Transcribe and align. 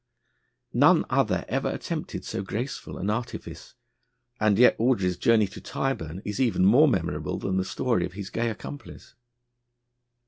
None 0.73 1.05
other 1.11 1.45
ever 1.47 1.69
attempted 1.69 2.25
so 2.25 2.41
graceful 2.41 2.97
an 2.97 3.11
artifice, 3.11 3.75
and 4.39 4.57
yet 4.57 4.75
Audrey's 4.79 5.15
journey 5.15 5.45
to 5.49 5.61
Tyburn 5.61 6.23
is 6.25 6.39
even 6.41 6.65
more 6.65 6.87
memorable 6.87 7.37
than 7.37 7.57
the 7.57 7.63
story 7.63 8.03
of 8.03 8.13
his 8.13 8.31
gay 8.31 8.49
accomplice. 8.49 9.13